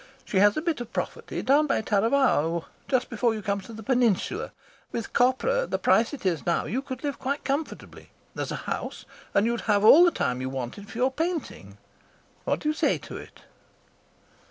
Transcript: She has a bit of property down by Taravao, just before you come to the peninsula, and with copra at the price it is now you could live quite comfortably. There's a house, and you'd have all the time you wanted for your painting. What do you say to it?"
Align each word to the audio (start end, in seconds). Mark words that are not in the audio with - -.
She 0.25 0.37
has 0.39 0.57
a 0.57 0.63
bit 0.63 0.81
of 0.81 0.91
property 0.91 1.43
down 1.43 1.67
by 1.67 1.83
Taravao, 1.83 2.65
just 2.87 3.07
before 3.07 3.35
you 3.35 3.43
come 3.43 3.61
to 3.61 3.71
the 3.71 3.83
peninsula, 3.83 4.45
and 4.45 4.51
with 4.91 5.13
copra 5.13 5.61
at 5.61 5.69
the 5.69 5.77
price 5.77 6.11
it 6.11 6.25
is 6.25 6.43
now 6.43 6.65
you 6.65 6.81
could 6.81 7.03
live 7.03 7.19
quite 7.19 7.43
comfortably. 7.45 8.09
There's 8.33 8.51
a 8.51 8.55
house, 8.65 9.05
and 9.35 9.45
you'd 9.45 9.61
have 9.69 9.83
all 9.85 10.03
the 10.03 10.09
time 10.09 10.41
you 10.41 10.49
wanted 10.49 10.89
for 10.89 10.97
your 10.97 11.11
painting. 11.11 11.77
What 12.45 12.61
do 12.61 12.69
you 12.69 12.73
say 12.73 12.97
to 12.97 13.17
it?" 13.17 13.41